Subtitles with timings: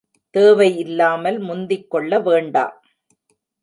[0.35, 2.65] தேவை இல்லாமல் முந்திக்கொள்ள வேண்டா.